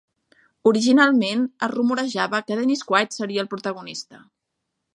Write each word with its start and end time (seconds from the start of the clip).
Originalment 0.69 1.43
es 1.67 1.71
rumorejava 1.75 2.39
que 2.47 2.57
Dennis 2.61 2.83
Quaid 2.93 3.17
seria 3.19 3.45
el 3.47 3.51
protagonista. 3.53 4.23